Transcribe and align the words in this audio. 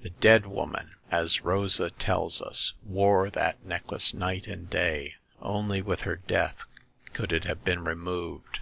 The 0.00 0.08
dead 0.08 0.46
woman, 0.46 0.94
as 1.10 1.42
Rosa 1.44 1.90
tells 1.90 2.40
us, 2.40 2.72
wore 2.82 3.28
that 3.28 3.62
necklace 3.66 4.14
night 4.14 4.46
and 4.46 4.70
day. 4.70 5.16
Only 5.42 5.82
with 5.82 6.00
her 6.00 6.16
death 6.16 6.56
could 7.12 7.30
it 7.30 7.44
have 7.44 7.62
been 7.62 7.84
removed. 7.84 8.60